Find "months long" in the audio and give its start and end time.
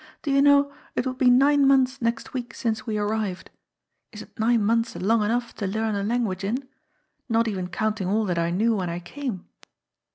4.65-5.21